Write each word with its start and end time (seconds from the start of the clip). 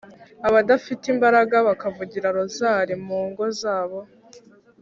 abadafite 0.47 1.03
imbaraga 1.13 1.55
bakavugira 1.67 2.27
rozari 2.37 2.93
mu 3.05 3.19
ngo 3.29 3.43
zabo 3.61 3.99